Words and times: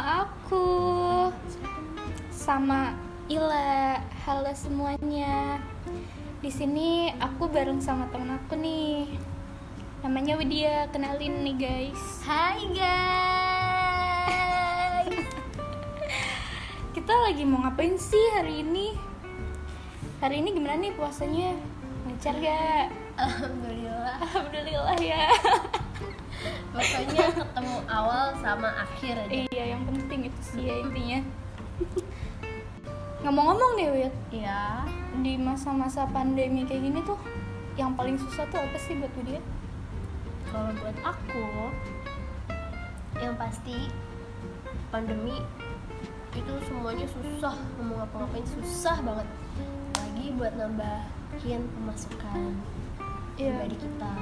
aku 0.00 0.64
sama 2.32 2.96
Ila. 3.28 4.00
Halo 4.24 4.50
semuanya. 4.56 5.60
Di 6.40 6.48
sini 6.48 7.12
aku 7.20 7.46
bareng 7.52 7.84
sama 7.84 8.08
temen 8.08 8.32
aku 8.32 8.56
nih. 8.56 9.12
Namanya 10.00 10.40
Widya. 10.40 10.88
Kenalin 10.88 11.44
nih 11.44 11.56
guys. 11.60 12.24
Hai 12.24 12.64
guys. 12.72 13.04
Kita 16.96 17.12
lagi 17.28 17.44
mau 17.44 17.60
ngapain 17.62 18.00
sih 18.00 18.24
hari 18.40 18.64
ini? 18.64 18.96
Hari 20.24 20.40
ini 20.40 20.48
gimana 20.56 20.80
nih 20.80 20.96
puasanya? 20.96 21.52
Lancar 22.08 22.34
gak? 22.40 22.88
Alhamdulillah. 23.20 24.16
Alhamdulillah 24.24 24.96
ya. 24.96 25.28
Pokoknya 26.70 27.26
ketemu 27.34 27.76
awal 27.90 28.24
sama 28.38 28.70
akhir 28.86 29.14
aja. 29.26 29.32
iya, 29.50 29.64
yang 29.74 29.82
penting 29.90 30.30
itu 30.30 30.40
sih 30.40 30.62
ya 30.70 30.74
intinya. 30.86 31.20
Ngomong-ngomong 33.20 33.72
nih 33.76 33.88
Wid, 33.92 34.14
Iya. 34.32 34.86
di 35.20 35.34
masa-masa 35.36 36.08
pandemi 36.08 36.64
kayak 36.64 36.82
gini 36.88 37.00
tuh 37.04 37.18
yang 37.76 37.92
paling 37.92 38.16
susah 38.16 38.46
tuh 38.48 38.62
apa 38.62 38.78
sih 38.80 38.96
buat 38.96 39.12
Widya? 39.18 39.42
Kalau 40.48 40.70
buat 40.80 40.96
aku, 41.04 41.46
yang 43.20 43.34
pasti 43.36 43.90
pandemi 44.88 45.42
itu 46.30 46.52
semuanya 46.64 47.06
susah 47.10 47.54
mau 47.82 48.00
ngapa-ngapain 48.00 48.46
susah 48.46 48.96
banget. 49.02 49.28
Lagi 49.98 50.26
buat 50.38 50.54
nambahin 50.54 51.62
pemasukan 51.76 52.54
pribadi 53.36 53.76
kita. 53.76 54.12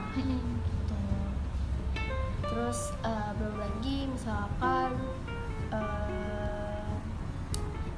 Terus 2.59 2.91
eh, 3.07 3.31
belum 3.39 3.55
lagi 3.55 4.11
misalkan 4.11 4.91
eh, 5.71 6.91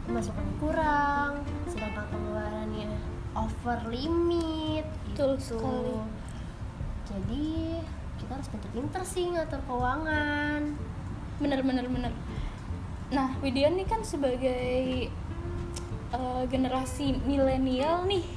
pemasukan 0.04 0.48
kurang, 0.60 1.40
sedangkan 1.64 2.04
pengeluarannya 2.12 2.92
over 3.32 3.80
limit. 3.88 4.84
Betul 5.16 5.40
gitu. 5.40 5.56
sekali. 5.56 5.96
Jadi 7.08 7.48
kita 8.20 8.36
harus 8.36 8.48
pinter-pinter 8.52 9.02
sih 9.08 9.32
ngatur 9.32 9.64
keuangan. 9.64 10.76
bener 11.40 11.64
bener 11.64 11.88
bener 11.88 12.12
nah 13.08 13.32
Widya 13.40 13.72
nih 13.72 13.88
kan 13.88 14.04
sebagai 14.04 15.08
eh, 16.12 16.42
generasi 16.52 17.16
milenial 17.24 18.04
nih 18.04 18.28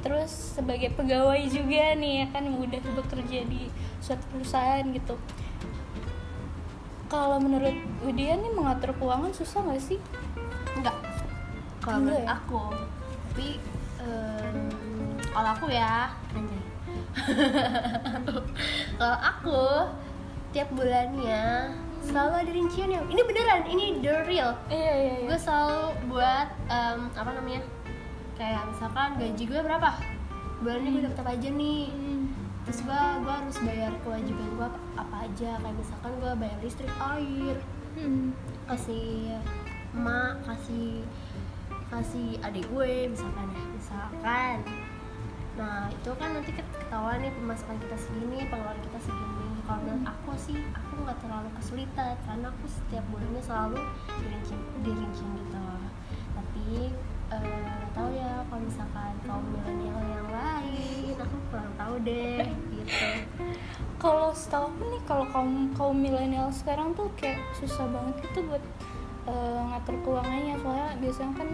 terus 0.00 0.56
sebagai 0.56 0.88
pegawai 0.96 1.44
juga 1.52 1.92
nih 2.00 2.24
ya 2.24 2.26
kan 2.32 2.48
udah 2.48 2.80
bekerja 2.80 3.44
di 3.44 3.68
suatu 4.04 4.24
perusahaan 4.28 4.84
gitu 4.92 5.16
kalau 7.08 7.40
menurut 7.40 7.72
Widya 8.02 8.36
nih 8.36 8.52
mengatur 8.52 8.92
keuangan 8.96 9.32
susah 9.32 9.64
nggak 9.64 9.80
sih 9.80 10.00
Enggak. 10.74 10.96
Kalau 11.78 12.02
menurut 12.02 12.26
ya? 12.26 12.34
aku, 12.34 12.62
tapi 13.30 13.48
em, 14.02 14.56
kalau 15.30 15.50
aku 15.54 15.66
ya, 15.70 16.10
kalau 18.98 19.18
aku 19.22 19.62
tiap 20.50 20.66
bulannya 20.74 21.70
selalu 22.02 22.34
ada 22.42 22.50
rincian 22.52 22.90
yang 22.90 23.04
ini 23.06 23.22
beneran, 23.22 23.62
ini 23.70 23.84
the 24.02 24.14
real. 24.26 24.50
iya 24.66 24.92
iya 24.98 25.12
iya 25.22 25.26
Gue 25.30 25.38
selalu 25.38 25.82
buat 26.10 26.48
em, 26.68 26.98
apa 27.14 27.30
namanya? 27.32 27.62
Kayak 28.34 28.62
misalkan 28.74 29.08
gaji 29.14 29.44
gue 29.46 29.60
berapa? 29.62 29.90
Bulannya 30.58 30.88
gue 30.90 31.02
dapet 31.06 31.18
apa 31.22 31.30
aja 31.38 31.48
nih? 31.54 31.82
Hmm, 31.86 32.03
Terus 32.64 32.78
gue 32.80 33.02
gue 33.22 33.34
harus 33.34 33.58
bayar 33.60 33.92
kewajiban 34.00 34.48
gue 34.56 34.68
apa, 34.96 35.16
aja? 35.28 35.50
Kayak 35.60 35.76
misalkan 35.76 36.12
gue 36.16 36.32
bayar 36.40 36.58
listrik, 36.64 36.92
air, 36.96 37.56
hmm. 37.94 38.34
kasih 38.66 39.38
emak 39.94 40.42
kasih 40.42 41.06
kasih 41.86 42.28
adik 42.42 42.66
gue 42.74 43.06
misalkan 43.06 43.46
ya 43.54 43.62
misalkan 43.70 44.56
nah 45.54 45.86
itu 45.86 46.10
kan 46.18 46.34
nanti 46.34 46.50
ket- 46.50 46.74
ketahuan 46.74 47.22
nih 47.22 47.30
pemasukan 47.30 47.78
kita 47.78 47.94
segini 47.94 48.42
pengeluaran 48.50 48.82
kita 48.82 48.98
segini 49.06 49.62
kalau 49.62 49.80
menurut 49.86 50.02
aku 50.10 50.32
sih 50.34 50.58
aku 50.74 50.92
nggak 51.06 51.18
terlalu 51.22 51.48
kesulitan 51.54 52.18
karena 52.26 52.50
aku 52.50 52.66
setiap 52.66 53.04
bulannya 53.14 53.42
selalu 53.46 53.80
dirinci 54.18 54.54
dirinci 54.82 55.22
gitu 55.22 55.66
tapi 56.34 56.66
eh, 57.30 57.62
nggak 57.62 57.90
tahu 57.94 58.10
ya 58.18 58.42
kalau 58.50 58.62
misalkan 58.66 59.14
kaum 59.22 59.46
milenial 59.54 60.00
yang 60.10 60.23
tahu 61.94 62.02
deh 62.02 62.42
gitu. 62.74 63.06
Kalau 64.02 64.34
setahu 64.34 64.66
aku 64.74 64.82
nih 64.90 65.02
kalau 65.06 65.24
kaum 65.30 65.70
kaum 65.78 65.94
milenial 65.96 66.50
sekarang 66.50 66.90
tuh 66.98 67.06
kayak 67.14 67.38
susah 67.54 67.86
banget 67.86 68.26
gitu 68.26 68.42
buat 68.50 68.64
eh, 69.30 69.60
ngatur 69.70 69.94
keuangannya. 70.02 70.54
Soalnya 70.58 70.90
biasanya 70.98 71.32
kan 71.38 71.48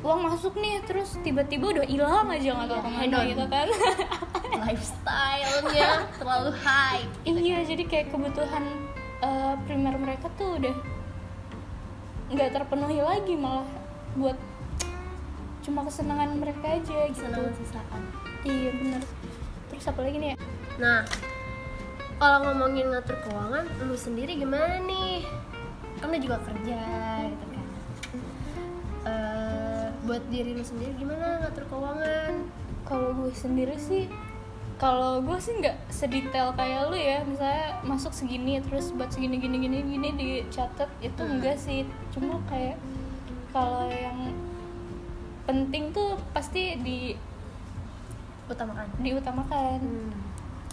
uang 0.00 0.20
masuk 0.24 0.54
nih 0.56 0.80
terus 0.88 1.20
tiba-tiba 1.20 1.76
udah 1.76 1.84
hilang 1.84 2.28
aja 2.32 2.48
nggak 2.56 2.68
tahu 2.68 2.80
Iya, 2.80 2.84
ke 2.84 2.90
mana 2.96 3.18
gitu 3.28 3.44
kan. 3.52 3.68
Lifestyle-nya 4.64 5.90
terlalu 6.16 6.52
high 6.64 7.04
iya 7.28 7.58
jadi 7.60 7.84
kayak 7.84 8.06
kebutuhan 8.08 8.64
eh, 9.20 9.54
primer 9.68 9.94
mereka 10.00 10.32
tuh 10.40 10.56
udah 10.56 10.74
nggak 12.32 12.50
terpenuhi 12.50 13.04
lagi 13.04 13.34
malah 13.36 13.68
buat 14.16 14.38
cuma 15.62 15.84
kesenangan 15.84 16.40
mereka 16.40 16.80
aja 16.80 16.98
gitu. 17.12 17.26
Senang 17.28 17.52
sisaan. 17.60 18.02
Iya 18.46 18.70
bener 18.78 19.02
terus 19.76 19.88
apa 19.88 20.00
lagi 20.00 20.16
nih 20.16 20.30
ya 20.32 20.36
Nah, 20.76 21.00
kalau 22.16 22.38
ngomongin 22.44 22.92
ngatur 22.92 23.16
keuangan, 23.22 23.64
lu 23.80 23.96
sendiri 23.96 24.36
gimana 24.36 24.76
nih? 24.80 25.24
Kan 25.96 26.12
lu 26.12 26.18
juga 26.18 26.36
kerja 26.44 26.80
gitu 27.24 27.44
kan. 27.48 27.66
Eh, 29.06 29.86
buat 30.02 30.20
diri 30.28 30.52
lu 30.52 30.60
sendiri 30.60 30.92
gimana 30.96 31.40
ngatur 31.40 31.64
keuangan? 31.66 32.34
kalau 32.84 33.10
gue 33.12 33.34
sendiri 33.34 33.74
sih 33.74 34.06
kalau 34.76 35.18
gue 35.18 35.34
sih 35.36 35.58
nggak 35.58 35.74
sedetail 35.90 36.54
kayak 36.54 36.86
lu 36.86 36.94
ya 36.94 37.26
misalnya 37.26 37.82
masuk 37.82 38.14
segini 38.14 38.62
terus 38.62 38.94
buat 38.94 39.10
segini 39.10 39.42
gini 39.42 39.58
gini 39.58 39.82
gini 39.82 40.08
dicatat 40.14 40.86
itu 41.02 41.18
Hmm. 41.18 41.34
enggak 41.34 41.58
sih 41.58 41.82
cuma 42.14 42.38
kayak 42.46 42.78
kalau 43.50 43.90
yang 43.90 44.30
penting 45.50 45.90
tuh 45.90 46.14
pasti 46.30 46.78
di 46.78 47.18
Utamakan. 48.46 48.86
diutamakan 49.02 49.78
Hmm. 49.82 50.12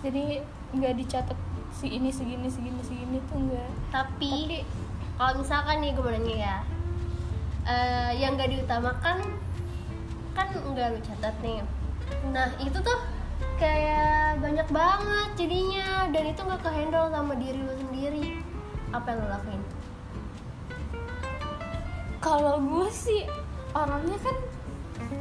jadi 0.04 0.46
nggak 0.74 0.94
dicatat 1.00 1.40
si 1.74 1.90
ini 1.90 2.14
segini 2.14 2.46
segini 2.50 2.82
segini 2.86 3.18
tuh 3.30 3.38
enggak 3.42 3.72
Tapi 3.90 4.62
kalau 5.18 5.42
misalkan 5.42 5.82
nih 5.82 5.94
gue 5.94 6.10
nanya 6.10 6.36
ya, 6.36 6.58
eh, 7.70 8.12
yang 8.18 8.34
gak 8.34 8.50
diutamakan 8.50 9.22
kan 10.34 10.48
nggak 10.50 10.98
lu 10.98 11.00
catat 11.06 11.34
nih. 11.46 11.62
Nah 12.34 12.50
itu 12.58 12.78
tuh 12.82 13.00
kayak 13.62 14.42
banyak 14.42 14.66
banget 14.74 15.30
jadinya 15.38 16.10
dan 16.10 16.24
itu 16.34 16.42
nggak 16.42 16.62
kehandle 16.66 17.14
sama 17.14 17.34
diri 17.38 17.62
lu 17.62 17.74
sendiri. 17.78 18.42
Apa 18.90 19.14
yang 19.14 19.22
lu 19.22 19.28
lakuin? 19.30 19.62
kalau 22.24 22.56
gue 22.64 22.88
sih 22.88 23.28
orangnya 23.76 24.16
kan 24.24 24.36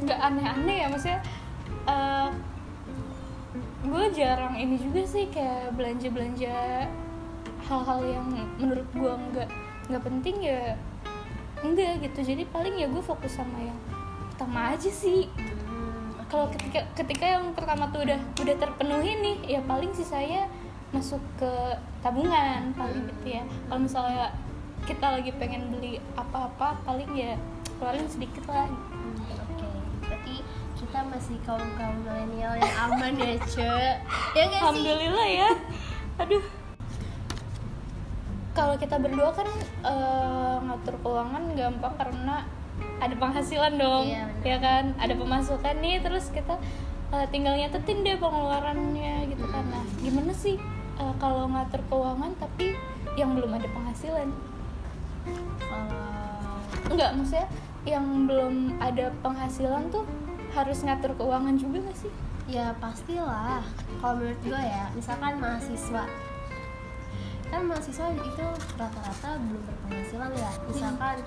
nggak 0.07 0.19
aneh-aneh 0.23 0.77
ya 0.79 0.87
maksudnya 0.87 1.19
eh, 1.87 2.29
gue 3.83 4.05
jarang 4.15 4.55
ini 4.55 4.79
juga 4.79 5.03
sih 5.03 5.27
kayak 5.27 5.75
belanja-belanja 5.75 6.87
hal-hal 7.67 7.99
yang 8.03 8.27
menurut 8.59 8.87
gue 8.95 9.13
nggak 9.31 9.49
nggak 9.91 10.03
penting 10.03 10.35
ya 10.39 10.75
enggak 11.63 12.03
gitu. 12.03 12.35
Jadi 12.35 12.43
paling 12.51 12.75
ya 12.75 12.87
gue 12.91 13.03
fokus 13.03 13.39
sama 13.39 13.59
yang 13.59 13.79
pertama 14.35 14.75
aja 14.75 14.91
sih. 14.91 15.27
Hmm, 15.67 16.19
kalau 16.27 16.51
ketika 16.51 16.83
ketika 16.95 17.25
yang 17.39 17.55
pertama 17.55 17.87
tuh 17.91 18.03
udah 18.03 18.19
udah 18.39 18.55
terpenuhi 18.59 19.11
nih 19.19 19.37
ya 19.59 19.61
paling 19.63 19.91
sih 19.95 20.07
saya 20.07 20.47
masuk 20.91 21.19
ke 21.39 21.51
tabungan 22.03 22.71
paling 22.75 23.03
gitu 23.07 23.39
ya. 23.39 23.43
Kalau 23.67 23.79
misalnya 23.83 24.31
kita 24.83 25.15
lagi 25.19 25.31
pengen 25.39 25.71
beli 25.71 25.99
apa-apa 26.19 26.83
paling 26.83 27.11
ya 27.15 27.39
keluarin 27.79 28.07
sedikit 28.11 28.43
lah. 28.51 28.67
Hmm, 28.67 29.42
masih 31.23 31.39
kaum 31.47 31.63
kaum 31.79 31.95
milenial 32.03 32.51
yang 32.59 32.75
aman 32.83 33.15
ya, 33.15 33.39
Ce. 33.47 33.63
Ya 34.35 34.43
sih? 34.43 34.59
alhamdulillah 34.59 35.23
ya. 35.31 35.49
Aduh. 36.19 36.43
Kalau 38.51 38.75
kita 38.75 38.99
berdua 38.99 39.31
kan 39.31 39.47
eh, 39.87 40.55
ngatur 40.67 40.99
keuangan 40.99 41.55
gampang 41.55 41.95
karena 41.95 42.43
ada 42.99 43.15
penghasilan 43.15 43.79
dong 43.79 44.11
Iya, 44.11 44.27
ya 44.43 44.57
kan? 44.59 44.99
Ada 44.99 45.15
pemasukan 45.15 45.75
nih 45.79 46.03
terus 46.03 46.27
kita 46.27 46.59
eh, 47.15 47.25
tinggal 47.31 47.55
nyatetin 47.55 48.03
deh 48.03 48.19
pengeluarannya 48.19 49.23
gitu 49.31 49.47
kan. 49.47 49.63
Nah 49.71 49.87
gimana 50.03 50.35
sih 50.35 50.59
eh, 50.99 51.13
kalau 51.23 51.47
ngatur 51.47 51.87
keuangan 51.87 52.35
tapi 52.35 52.75
yang 53.15 53.31
belum 53.31 53.55
ada 53.55 53.71
penghasilan? 53.71 54.27
Kalau 55.71 56.03
enggak 56.91 57.15
maksudnya 57.15 57.47
yang 57.87 58.27
belum 58.27 58.75
ada 58.83 59.07
penghasilan 59.23 59.87
tuh 59.87 60.03
harus 60.53 60.79
ngatur 60.85 61.11
keuangan 61.17 61.57
juga 61.57 61.81
gak 61.89 61.97
sih? 61.97 62.13
Ya 62.45 62.75
pastilah. 62.77 63.65
Kalau 63.97 64.15
menurut 64.21 64.39
gue 64.45 64.61
ya, 64.61 64.85
misalkan 64.93 65.41
mahasiswa. 65.41 66.05
Kan 67.49 67.61
mahasiswa 67.69 68.05
itu 68.13 68.45
rata-rata 68.77 69.29
belum 69.41 69.61
berpenghasilan 69.65 70.31
ya. 70.37 70.51
Misalkan 70.69 71.17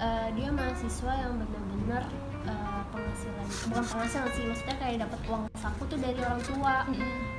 eh, 0.00 0.28
dia 0.36 0.48
mahasiswa 0.52 1.12
yang 1.16 1.32
benar-benar 1.40 2.04
eh, 2.46 2.82
penghasilan. 2.94 3.46
Bukan 3.70 3.84
penghasilan 3.84 4.30
sih 4.34 4.44
maksudnya 4.46 4.76
kayak 4.78 4.98
dapat 5.06 5.20
uang 5.26 5.44
saku 5.58 5.82
tuh 5.90 5.98
dari 5.98 6.20
orang 6.22 6.42
tua. 6.42 6.76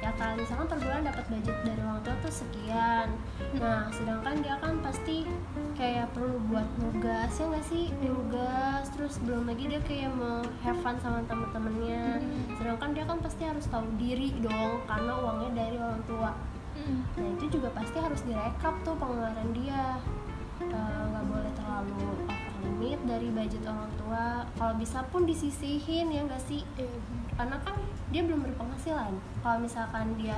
Ya 0.04 0.12
kan 0.16 0.38
misalkan 0.38 0.66
per 0.70 0.80
bulan 0.80 1.02
dapat 1.04 1.26
budget 1.28 1.58
dari 1.66 1.82
orang 1.82 2.02
tua 2.06 2.16
tuh 2.24 2.34
sekian. 2.34 3.08
Nah 3.58 3.90
sedangkan 3.92 4.36
dia 4.44 4.56
kan 4.62 4.74
pasti 4.84 5.26
kayak 5.76 6.08
perlu 6.14 6.38
buat 6.52 6.68
nugas 6.80 7.32
ya 7.34 7.46
nggak 7.50 7.66
sih? 7.66 7.86
Nugas 8.04 8.86
terus 8.94 9.16
belum 9.24 9.50
lagi 9.50 9.64
dia 9.68 9.82
kayak 9.84 10.12
mau 10.16 10.46
have 10.62 10.80
fun 10.84 10.96
sama 11.02 11.24
temen-temennya. 11.26 12.22
Sedangkan 12.60 12.90
dia 12.94 13.04
kan 13.08 13.18
pasti 13.20 13.44
harus 13.48 13.66
tahu 13.68 13.88
diri 13.98 14.36
dong 14.44 14.84
karena 14.86 15.14
uangnya 15.18 15.50
dari 15.56 15.78
orang 15.80 16.04
tua. 16.06 16.32
Nah 17.18 17.28
itu 17.36 17.58
juga 17.58 17.74
pasti 17.74 17.98
harus 17.98 18.22
direkap 18.24 18.76
tuh 18.86 18.96
pengeluaran 18.96 19.50
dia. 19.52 19.98
Eh, 20.58 21.02
nggak 21.14 21.26
boleh 21.30 21.52
terlalu 21.54 22.10
limit 22.60 23.00
dari 23.04 23.30
budget 23.30 23.64
orang 23.64 23.92
tua. 23.96 24.26
Kalau 24.54 24.74
bisa 24.76 25.00
pun 25.08 25.24
disisihin 25.24 26.08
ya 26.08 26.22
nggak 26.24 26.42
sih? 26.42 26.62
Karena 27.34 27.58
kan 27.60 27.76
dia 28.10 28.22
belum 28.22 28.42
berpenghasilan. 28.44 29.12
Kalau 29.40 29.58
misalkan 29.58 30.16
dia 30.16 30.38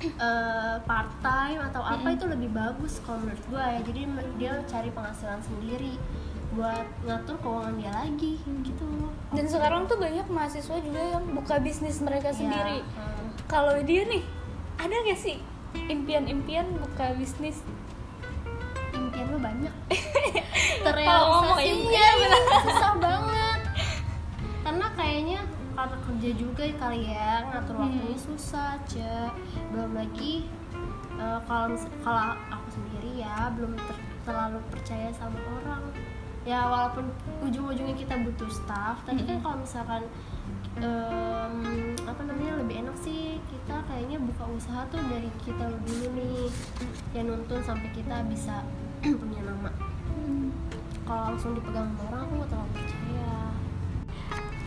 eh, 0.00 0.76
part 0.82 1.10
time 1.20 1.60
atau 1.64 1.82
apa 1.82 2.08
itu 2.08 2.24
lebih 2.24 2.50
bagus 2.50 3.02
kalau 3.02 3.18
menurut 3.20 3.42
gue 3.44 3.58
ya. 3.60 3.80
Jadi 3.82 4.00
dia 4.36 4.52
cari 4.64 4.90
penghasilan 4.90 5.40
sendiri 5.40 5.98
buat 6.48 6.86
ngatur 7.04 7.36
keuangan 7.38 7.74
dia 7.76 7.92
lagi 7.92 8.34
gitu. 8.64 8.88
Dan 9.30 9.44
sekarang 9.44 9.84
tuh 9.84 10.00
banyak 10.00 10.26
mahasiswa 10.28 10.76
juga 10.80 10.96
yang 10.98 11.24
buka 11.30 11.60
bisnis 11.60 12.00
mereka 12.00 12.32
Ya, 12.32 12.36
sendiri. 12.36 12.78
eh, 12.80 13.22
kalau 13.44 13.76
dia 13.82 14.02
nih 14.04 14.24
ada 14.78 14.94
gak 15.04 15.18
sih 15.18 15.36
impian-impian 15.76 16.64
buka 16.74 17.12
bisnis 17.14 17.60
impian 19.18 19.34
lu 19.34 19.38
banyak. 19.42 19.74
Terrealisasinya 20.86 21.58
impian, 21.60 22.16
susah 22.70 22.92
banget. 22.96 23.60
Karena 24.62 24.86
kayaknya 24.94 25.40
karena 25.74 25.96
kerja 26.02 26.30
juga 26.34 26.62
kali 26.76 27.00
ya 27.06 27.46
ngatur 27.50 27.74
Hmm. 27.74 27.82
waktunya 27.86 28.18
susah 28.18 28.70
ce 28.84 29.30
belum 29.70 29.94
lagi 29.94 30.46
eh, 31.14 31.40
kalau 31.46 31.70
kalau 32.02 32.34
aku 32.50 32.68
sendiri 32.68 33.22
ya 33.22 33.50
belum 33.54 33.78
ter- 33.78 34.06
terlalu 34.22 34.58
percaya 34.70 35.10
sama 35.12 35.38
orang. 35.58 35.82
Ya 36.46 36.64
walaupun 36.64 37.10
ujung-ujungnya 37.42 37.94
kita 37.94 38.14
butuh 38.22 38.48
staff 38.48 39.02
tapi 39.02 39.20
kan 39.22 39.36
Mm-mm. 39.36 39.42
kalau 39.42 39.56
misalkan 39.60 40.02
em, 40.78 41.54
apa 42.02 42.22
namanya 42.24 42.56
lebih 42.56 42.80
enak 42.82 42.96
sih 42.96 43.36
kita 43.46 43.82
kayaknya 43.84 44.16
buka 44.16 44.44
usaha 44.48 44.82
tuh 44.88 45.02
dari 45.06 45.28
kita 45.38 45.66
dulu 45.68 46.06
nih. 46.16 46.48
Ya 47.12 47.22
nuntun 47.22 47.60
sampai 47.60 47.90
kita 47.92 48.24
bisa 48.26 48.64
punya 49.22 49.40
nama 49.46 49.70
kalau 51.08 51.32
langsung 51.32 51.56
dipegang 51.56 51.88
sama 51.96 52.02
orang 52.12 52.20
aku 52.20 52.32
nggak 52.36 52.50
terlalu 52.52 52.70
percaya. 52.76 53.32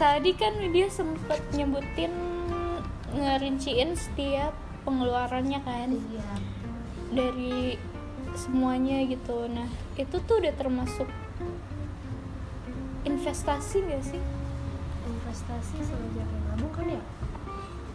Tadi 0.01 0.31
kan 0.33 0.53
dia 0.73 0.87
sempet 0.89 1.41
nyebutin 1.53 2.13
ngerinciin 3.13 3.93
setiap 3.93 4.57
pengeluarannya 4.81 5.59
kan? 5.61 5.93
Iya. 5.93 6.29
Dari 7.13 7.77
semuanya 8.33 9.05
gitu. 9.05 9.45
Nah 9.53 9.69
itu 9.93 10.17
tuh 10.17 10.41
udah 10.41 10.53
termasuk 10.57 11.05
investasi 13.05 13.85
gak 13.85 14.01
sih? 14.01 14.21
Investasi 15.05 15.77
sama 15.85 16.07
jaga 16.17 16.37
nabung 16.49 16.73
kan 16.73 16.89
ya 16.89 17.01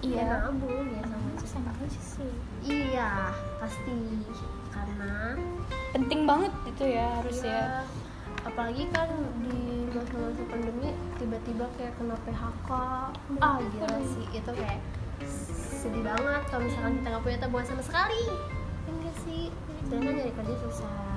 ya 0.05 0.45
nabung 0.45 0.87
ya 0.93 1.03
sama 1.05 1.29
aja 1.33 1.47
sama 1.47 1.71
aja 1.81 2.01
sih. 2.03 2.33
Iya 2.67 3.33
pasti. 3.63 3.97
Karena 4.73 5.37
penting 5.97 6.21
banget 6.29 6.53
itu 6.69 6.85
ya 6.85 7.07
harus 7.23 7.39
iya, 7.41 7.55
ya. 7.55 7.67
Apalagi 8.47 8.85
kan 8.93 9.09
di 9.43 9.89
masa-masa 9.91 10.43
pandemi 10.53 10.93
tiba-tiba 11.17 11.65
kayak 11.81 11.97
kena 11.97 12.17
PHK 12.29 12.71
ah 13.41 13.57
gila 13.59 13.99
sih 14.05 14.27
itu 14.31 14.51
kayak 14.53 14.81
sedih 15.81 16.05
banget 16.05 16.43
kalau 16.53 16.63
misalkan 16.69 16.93
kita 17.01 17.07
nggak 17.09 17.25
punya 17.25 17.39
tabungan 17.41 17.67
sama 17.67 17.83
sekali. 17.83 18.23
Enggak 18.87 19.17
sih. 19.25 19.49
Sedangkan 19.89 20.13
nyari 20.21 20.33
kerja 20.35 20.55
susah. 20.67 21.17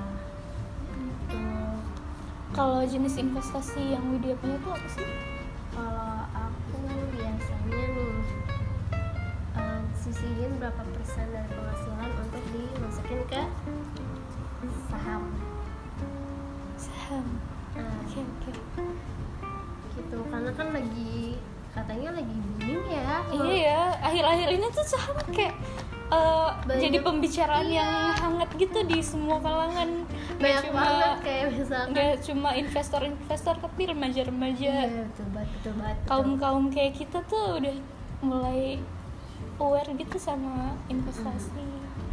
Kalau 2.50 2.82
jenis 2.82 3.14
investasi 3.14 3.94
yang 3.94 4.02
Widya 4.10 4.34
punya 4.42 4.58
tuh 4.58 4.74
apa 4.74 4.88
sih? 4.90 5.06
Kalau 5.70 6.09
sisihin 10.20 10.52
berapa 10.60 10.82
persen 10.84 11.32
dari 11.32 11.48
penghasilan 11.48 12.10
untuk 12.20 12.44
dimasukin 12.52 13.20
ke 13.24 13.42
saham. 14.92 15.22
Saham. 16.76 17.24
Nah, 17.72 17.88
oke 18.04 18.20
oke. 18.20 18.52
gitu 19.96 20.18
karena 20.28 20.50
kan 20.52 20.68
lagi 20.76 21.40
katanya 21.72 22.20
lagi 22.20 22.36
booming 22.36 22.84
ya. 22.92 23.12
Iya 23.32 23.56
ya 23.56 23.80
akhir-akhir 24.04 24.48
ini 24.60 24.66
tuh 24.68 24.84
saham 24.84 25.16
kayak 25.32 25.56
eh, 26.12 26.48
Banyak- 26.68 26.82
jadi 26.84 26.98
pembicaraan 27.00 27.66
iya. 27.72 27.80
yang 27.80 27.92
hangat 28.20 28.50
gitu 28.60 28.78
di 28.84 28.98
semua 29.00 29.40
kalangan. 29.40 30.04
Banyak 30.36 30.62
cuma 30.68 30.80
banget 30.84 31.16
kayak 31.24 31.44
misalkan. 31.56 31.88
nggak 31.96 32.12
cuma 32.28 32.50
investor-investor 32.60 33.54
tapi 33.56 33.82
remaja-remaja. 33.88 34.72
Iya 34.84 35.02
betul 35.08 35.26
banget 35.32 35.48
betul 35.56 35.72
banget 35.80 35.96
betul. 35.96 36.08
kaum 36.12 36.30
kaum 36.36 36.64
kayak 36.68 36.92
kita 36.92 37.18
tuh 37.24 37.44
udah 37.56 37.74
mulai 38.20 38.76
aware 39.60 39.90
gitu 39.92 40.16
sama 40.16 40.74
investasi. 40.88 41.68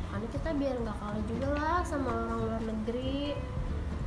Karena 0.07 0.27
kita 0.29 0.49
biar 0.53 0.75
nggak 0.83 0.97
kalah 0.99 1.23
juga 1.25 1.47
lah 1.55 1.79
sama 1.81 2.09
orang 2.11 2.39
luar 2.43 2.61
negeri. 2.61 3.33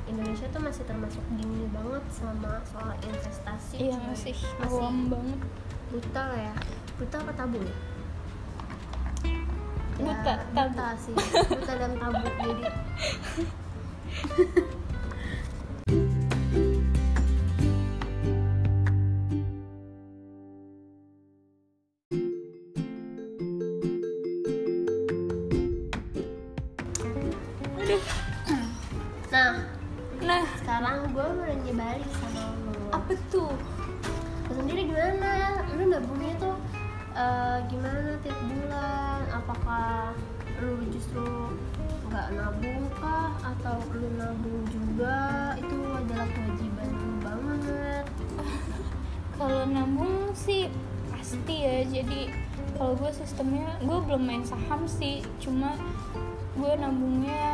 Indonesia 0.04 0.46
tuh 0.50 0.58
masih 0.58 0.82
termasuk 0.84 1.22
dini 1.38 1.70
banget 1.70 2.02
sama 2.10 2.58
soal 2.66 2.92
investasi. 3.00 3.76
Iya 3.78 3.96
cuy. 3.96 4.06
masih 4.10 4.34
masih 4.58 4.76
awam 4.76 4.96
banget. 5.08 5.40
Buta 5.88 6.22
lah 6.26 6.40
ya. 6.50 6.54
Buta 6.98 7.16
apa 7.22 7.32
tabu 7.32 7.58
ya? 7.58 7.75
Buta, 10.00 10.32
Ya, 10.32 10.37
tabu. 10.50 10.72
buta 10.72 10.88
sih. 10.98 11.14
Buta 11.46 11.72
dan 11.76 11.92
tabu 11.96 12.26
jadi 12.26 12.64
nah 29.30 29.62
nah. 30.21 30.45
sekarang 30.59 31.11
gue 31.14 31.23
mau 31.23 31.45
nanya 31.47 31.73
balik 31.75 32.11
sama 32.19 32.42
lo. 32.66 32.75
Apa 32.92 33.12
tuh? 33.30 33.54
Lo 34.49 34.50
sendiri 34.59 34.90
gimana? 34.90 35.62
Lu 35.78 35.83
nabungnya 35.87 36.35
tuh 36.42 36.57
eh, 37.14 37.59
gimana 37.71 38.19
tiap 38.21 38.38
bulan? 38.47 39.23
Apakah 39.30 40.12
lu 40.61 40.83
justru 40.90 41.54
nggak 42.11 42.28
nabung 42.35 42.85
kah? 42.99 43.33
Atau 43.47 43.78
lu 43.95 44.09
nabung 44.19 44.62
juga? 44.69 45.54
Itu 45.57 45.78
adalah 45.95 46.28
kewajiban 46.30 46.88
lu 46.90 47.11
banget. 47.23 48.04
Kalau 49.38 49.62
nabung 49.71 50.35
sih 50.35 50.69
pasti 51.14 51.54
ya 51.62 51.87
jadi 51.87 52.50
kalau 52.80 52.96
gue 52.96 53.12
sistemnya 53.12 53.76
gue 53.84 53.99
belum 54.08 54.25
main 54.25 54.40
saham 54.40 54.88
sih. 54.88 55.20
Cuma 55.37 55.76
gue 56.56 56.72
nabungnya 56.80 57.44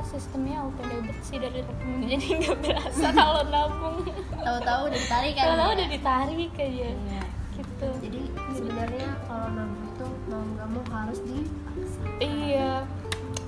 sistemnya 0.00 0.64
auto 0.64 0.80
debit 0.88 1.20
sih 1.20 1.36
dari 1.36 1.60
rekening. 1.60 2.08
Jadi 2.16 2.28
nggak 2.40 2.56
berasa 2.64 3.06
kalau 3.20 3.44
nabung. 3.52 4.08
Tahu-tahu 4.40 4.80
udah 4.88 5.00
ditarik 5.04 5.32
kan? 5.36 5.44
Kalau 5.52 5.66
ya? 5.68 5.74
udah 5.76 5.86
ditarik 5.92 6.52
aja. 6.56 6.88
Iya. 6.96 7.22
gitu. 7.60 7.88
Jadi 8.08 8.20
sebenarnya 8.56 9.08
kalau 9.28 9.46
nabung 9.52 9.84
itu 9.84 10.06
mau 10.32 10.42
nggak 10.48 10.68
mau 10.72 10.84
harus 10.96 11.20
dipaksa 11.28 12.02
iya. 12.24 12.72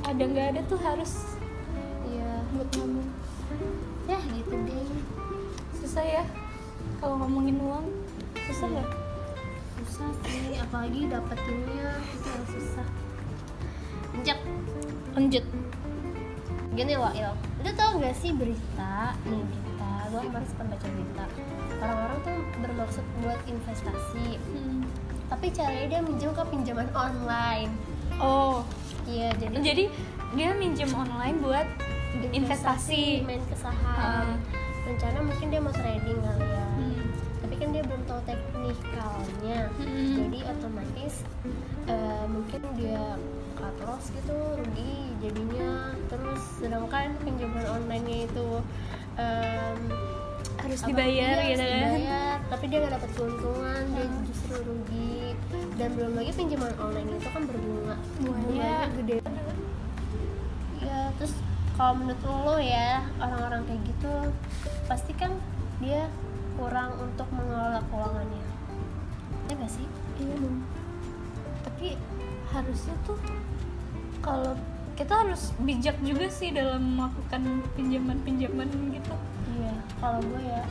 Ada 0.04 0.22
nggak 0.28 0.46
ada 0.52 0.60
tuh 0.68 0.80
harus 0.84 1.12
iya. 2.12 2.44
buat 2.52 2.68
nabung. 2.76 3.08
Ya 4.04 4.20
gitu 4.36 4.52
deh. 4.68 4.84
Susah 5.80 6.04
ya 6.04 6.24
kalau 7.00 7.16
ngomongin 7.24 7.56
uang. 7.56 7.88
Susah 8.52 8.68
nggak 8.68 9.01
susah 9.92 10.08
sih 10.24 10.56
apalagi 10.56 11.04
dapetinnya 11.04 12.00
itu 12.16 12.28
yang 12.32 12.46
susah. 12.48 12.86
Njek, 14.16 14.38
lanjut. 15.12 15.44
Gini 16.72 16.96
loh 16.96 17.12
Il. 17.12 17.28
Lu 17.60 17.70
tau 17.76 18.00
gak 18.00 18.16
sih 18.16 18.32
berita 18.32 19.12
nih 19.28 19.44
berita 19.44 19.92
gue 20.08 20.20
kemarin 20.24 20.48
sempat 20.48 20.66
baca 20.72 20.86
berita. 20.88 21.24
Orang-orang 21.76 22.18
tuh 22.24 22.36
bermaksud 22.64 23.04
buat 23.20 23.40
investasi 23.44 24.40
Hmm. 24.40 24.80
tapi 25.28 25.52
caranya 25.52 25.86
dia 25.92 26.00
minjem 26.00 26.32
ke 26.32 26.44
pinjaman 26.48 26.88
online. 26.96 27.68
Oh. 28.16 28.64
Iya 29.04 29.28
jadi 29.36 29.56
jadi 29.60 29.84
dia 30.32 30.56
minjem 30.56 30.88
online 30.96 31.36
buat 31.44 31.68
investasi. 32.32 33.28
main 33.28 33.44
ke 33.44 33.56
saham. 33.60 34.40
Rencana 34.88 35.20
mungkin 35.20 35.46
dia 35.52 35.60
mau 35.60 35.74
trading 35.76 36.16
kali 36.16 36.48
ya 36.48 36.61
teknikalnya. 38.24 39.60
Hmm. 39.78 40.14
jadi 40.16 40.38
otomatis 40.54 41.14
eh, 41.90 42.24
mungkin 42.30 42.60
dia 42.78 43.18
loss 43.86 44.10
gitu 44.14 44.34
rugi 44.34 44.94
jadinya. 45.22 45.94
Terus 46.08 46.42
sedangkan 46.58 47.14
pinjaman 47.22 47.66
online-nya 47.66 48.18
itu 48.30 48.48
em, 49.18 49.78
harus 50.62 50.80
dibayar 50.86 51.36
iya, 51.42 51.50
gitu 51.54 51.64
kan? 51.64 51.90
dibayar, 51.90 52.36
tapi 52.50 52.64
dia 52.70 52.78
nggak 52.82 52.94
dapat 52.98 53.10
keuntungan 53.18 53.82
dia 53.94 54.06
justru 54.26 54.54
rugi. 54.62 55.16
Dan 55.76 55.88
belum 55.98 56.12
lagi 56.18 56.32
pinjaman 56.34 56.72
online 56.78 57.08
itu 57.18 57.28
kan 57.30 57.42
berbunga. 57.46 57.96
Bunganya 58.22 58.74
gede. 58.96 59.16
Ya 60.82 60.98
terus 61.18 61.34
kalau 61.74 61.92
menurut 61.98 62.22
lo 62.26 62.56
ya 62.60 63.00
orang-orang 63.18 63.64
kayak 63.64 63.82
gitu 63.88 64.14
pasti 64.86 65.12
kan 65.16 65.32
dia 65.80 66.06
kurang 66.58 66.92
untuk 67.00 67.28
mengelola 67.32 67.80
keuangannya. 67.88 68.44
Ya 69.50 69.54
gak 69.58 69.72
sih? 69.72 69.86
Iya 70.20 70.36
dong 70.38 70.62
tapi 71.82 71.98
harusnya 72.54 72.94
tuh 73.02 73.18
kalau 74.22 74.54
kita 74.94 75.26
harus 75.26 75.50
bijak 75.58 75.98
juga 75.98 76.30
sih 76.30 76.54
dalam 76.54 76.94
melakukan 76.94 77.42
pinjaman-pinjaman 77.74 78.70
gitu. 78.94 79.14
Iya. 79.58 79.74
Kalau 79.98 80.20
gue 80.22 80.42
ya 80.46 80.62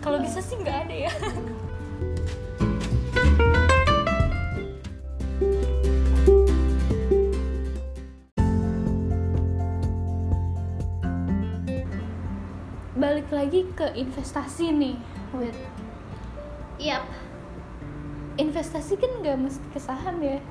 kalau 0.00 0.20
bisa 0.20 0.40
sih 0.40 0.56
nggak 0.60 0.88
ada 0.88 0.96
ya 1.08 1.12
lagi 13.44 13.68
ke 13.76 13.92
investasi 13.92 14.72
nih 14.72 14.96
Wait. 15.36 15.56
iya 16.80 17.04
investasi 18.40 18.98
kan 18.98 19.22
nggak 19.22 19.38
mesti 19.46 19.66
ke 19.70 19.78
saham 19.78 20.18
ya? 20.18 20.42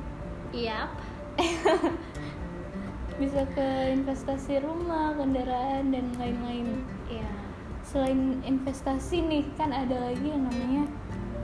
Iya 0.55 0.87
bisa 3.19 3.45
ke 3.53 3.67
investasi 3.93 4.63
rumah 4.63 5.13
kendaraan 5.19 5.93
dan 5.93 6.05
lain-lain. 6.17 6.81
Iya. 7.09 7.29
Selain 7.85 8.41
investasi 8.41 9.21
nih 9.21 9.43
kan 9.53 9.69
ada 9.69 10.09
lagi 10.09 10.33
yang 10.33 10.49
namanya 10.49 10.89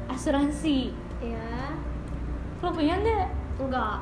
asuransi. 0.10 0.96
Iya. 1.22 1.76
Lo 2.64 2.74
punya 2.74 2.98
nggak? 2.98 3.28
Enggak. 3.60 4.00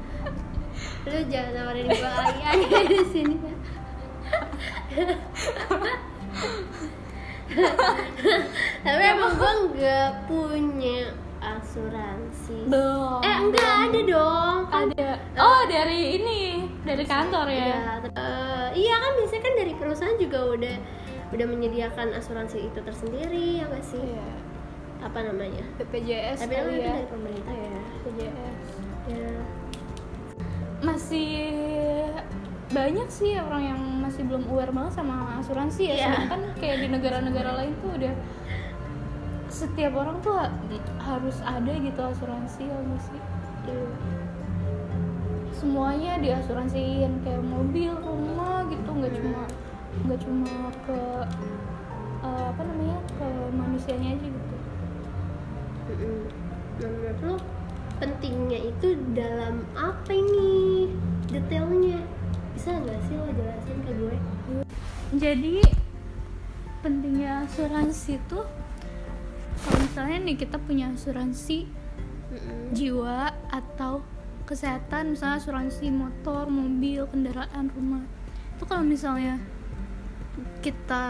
Lu 1.10 1.18
jangan 1.32 1.52
nawarin 1.56 1.88
gue 1.88 2.12
lagi 2.12 2.84
di 2.92 3.00
sini 3.08 3.36
ya 3.40 3.56
tapi 8.86 9.02
emang 9.02 9.32
gue 9.34 9.52
nggak 9.74 10.10
punya 10.30 11.10
asuransi. 11.40 12.68
Belum. 12.68 13.20
Eh 13.24 13.36
enggak 13.40 13.72
ada 13.88 14.00
dong 14.04 14.60
kan? 14.68 14.86
Ada. 14.92 15.10
Oh 15.40 15.62
dari 15.66 16.20
ini 16.20 16.68
dari 16.84 17.04
kantor 17.04 17.46
ya? 17.48 17.56
Iya, 17.56 17.80
eh, 18.12 18.66
iya 18.76 18.94
kan 19.00 19.12
biasanya 19.18 19.42
kan 19.42 19.54
dari 19.56 19.72
perusahaan 19.74 20.16
juga 20.20 20.38
udah 20.52 20.76
udah 21.30 21.46
menyediakan 21.46 22.12
asuransi 22.14 22.68
itu 22.68 22.78
tersendiri 22.82 23.62
ya 23.62 23.64
nggak 23.66 23.84
sih? 23.84 24.00
Iya. 24.00 24.28
apa 25.00 25.16
namanya? 25.24 25.64
BPJS 25.80 26.44
tapi 26.44 26.60
kan 26.60 26.68
ya. 26.76 26.92
dari 26.92 27.08
pemerintah. 27.08 27.54
Ya 27.56 27.80
BPJS 28.04 28.68
ya. 29.08 29.32
Masih 30.84 31.40
banyak 32.70 33.08
sih 33.10 33.34
orang 33.34 33.62
yang 33.66 33.80
masih 33.98 34.22
belum 34.22 34.46
aware 34.46 34.70
banget 34.70 34.94
sama 34.94 35.42
asuransi 35.42 35.90
ya 35.90 35.94
Iya. 35.96 36.06
sedangkan 36.06 36.40
kayak 36.54 36.76
di 36.78 36.88
negara-negara 36.88 37.50
lain 37.58 37.74
tuh 37.82 37.90
udah 37.98 38.14
setiap 39.50 39.92
orang 39.98 40.16
tuh 40.22 40.38
ha- 40.38 40.54
harus 41.02 41.42
ada 41.42 41.72
gitu 41.74 41.98
asuransi 41.98 42.70
ya 42.70 42.76
nggak 42.78 43.02
sih 43.02 43.20
iya. 43.66 43.82
semuanya 45.50 46.12
diasuransiin 46.22 47.20
kayak 47.20 47.42
mobil 47.42 47.90
rumah 47.98 48.62
gitu 48.70 48.86
nggak 48.88 49.12
cuma 49.18 49.42
nggak 50.06 50.20
cuma 50.22 50.52
ke 50.86 51.00
eh, 52.22 52.44
apa 52.48 52.62
namanya 52.62 52.98
ke 53.18 53.28
manusianya 53.50 54.14
aja 54.14 54.26
gitu. 54.30 54.56
Nah, 55.90 56.86
menurut 56.86 57.18
lo 57.26 57.34
pentingnya 57.98 58.58
itu 58.62 58.94
dalam 59.12 59.66
apa 59.74 60.14
ini 60.14 60.86
detailnya 61.28 61.98
bisa 62.60 62.76
nggak 62.76 63.00
sih 63.08 63.16
lo 63.16 63.24
jelasin 63.32 63.78
ke 63.80 63.92
gue? 63.96 64.16
Jadi 65.16 65.56
pentingnya 66.84 67.48
asuransi 67.48 68.20
tuh 68.28 68.44
kalau 69.64 69.80
misalnya 69.80 70.16
nih 70.28 70.36
kita 70.36 70.60
punya 70.60 70.92
asuransi 70.92 71.64
Mm-mm. 71.64 72.76
jiwa 72.76 73.32
atau 73.48 74.04
kesehatan 74.44 75.16
misalnya 75.16 75.40
asuransi 75.40 75.88
motor 75.88 76.52
mobil 76.52 77.08
kendaraan 77.08 77.72
rumah. 77.72 78.04
Itu 78.60 78.68
kalau 78.68 78.84
misalnya 78.84 79.40
kita 80.60 81.08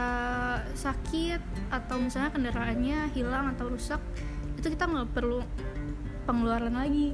sakit 0.79 1.43
atau 1.75 1.99
misalnya 1.99 2.31
kendaraannya 2.31 3.11
hilang 3.11 3.59
atau 3.59 3.75
rusak 3.75 3.99
itu 4.55 4.71
kita 4.71 4.87
nggak 4.87 5.11
perlu 5.19 5.43
pengeluaran 6.31 6.79
lagi. 6.79 7.11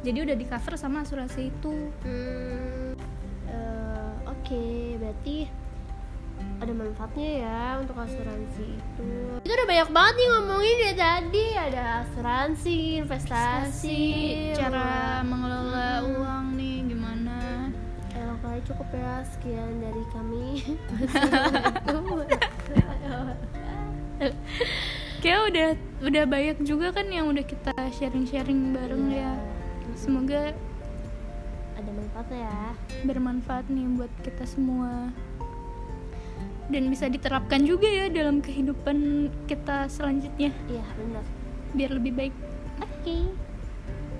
Jadi 0.00 0.16
udah 0.24 0.32
di 0.32 0.48
cover 0.48 0.80
sama 0.80 1.04
asuransi 1.04 1.40
itu. 1.52 1.92
Hmm, 2.08 2.75
oke 4.46 4.62
berarti 4.96 5.50
ada 6.56 6.70
manfaatnya 6.70 7.30
ya 7.42 7.60
untuk 7.76 7.96
asuransi 7.96 8.66
itu 8.70 9.08
itu 9.42 9.50
udah 9.50 9.66
banyak 9.66 9.90
banget 9.90 10.14
nih 10.14 10.28
ngomongin 10.30 10.76
dari 10.78 10.94
tadi 10.96 11.46
ada 11.52 11.82
asuransi 12.00 12.74
investasi 13.02 14.02
cara 14.54 14.86
rumah. 15.18 15.26
mengelola 15.26 15.88
Hmm. 15.98 16.14
uang 16.14 16.46
nih 16.54 16.76
gimana 16.86 17.38
Eh, 18.12 18.32
kali 18.38 18.60
cukup 18.62 18.88
ya 18.88 19.26
sekian 19.26 19.82
dari 19.82 20.04
kami 20.08 20.46
kayak 25.18 25.40
udah 25.50 25.68
udah 26.02 26.24
banyak 26.24 26.56
juga 26.62 26.94
kan 26.94 27.06
yang 27.08 27.26
udah 27.26 27.42
kita 27.42 27.72
sharing-sharing 27.92 28.70
bareng 28.70 29.10
Iya. 29.10 29.26
ya 29.26 29.32
semoga 29.94 30.54
ada 31.76 31.90
manfaatnya 31.92 32.38
ya. 32.48 32.58
Bermanfaat 33.04 33.64
nih 33.68 33.86
buat 33.94 34.12
kita 34.24 34.44
semua. 34.48 35.12
Dan 36.66 36.90
bisa 36.90 37.06
diterapkan 37.06 37.62
juga 37.62 37.86
ya 37.86 38.10
dalam 38.10 38.42
kehidupan 38.42 39.30
kita 39.46 39.86
selanjutnya. 39.86 40.50
Iya 40.66 40.86
benar. 40.98 41.24
Biar 41.76 41.90
lebih 41.94 42.12
baik. 42.16 42.34
Oke. 42.82 43.30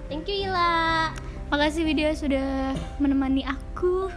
Thank 0.06 0.30
you 0.30 0.46
Ila. 0.46 1.10
Makasih 1.50 1.82
video 1.82 2.10
sudah 2.14 2.74
menemani 3.02 3.42
aku. 3.42 4.10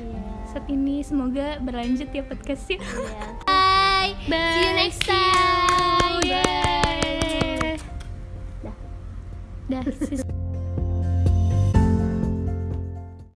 Iya. 0.00 0.24
Saat 0.48 0.70
ini 0.72 1.04
semoga 1.04 1.60
berlanjut 1.60 2.08
ya 2.08 2.22
podcastnya 2.24 2.80
iya. 2.80 3.24
Bye. 3.44 4.12
Bye 4.30 4.52
See 4.54 4.62
you 4.64 4.72
next 4.78 5.00
time. 5.04 6.20
Yeay. 6.24 7.76
Dah. 8.64 8.76
dah 9.68 9.82
sis. 9.92 10.24